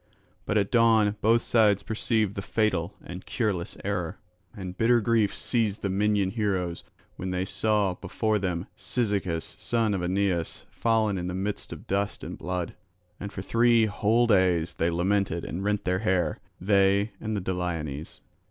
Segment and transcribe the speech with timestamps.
[0.47, 4.17] But at dawn both sides perceived the fatal and cureless error;
[4.57, 6.83] and bitter grief seized the Minyan heroes
[7.17, 12.23] when they saw before them Cyzicus son of Aeneus fallen in the midst of dust
[12.23, 12.73] and blood.
[13.19, 18.21] And for three whole days they lamented and rent their hair, they and the Dollones.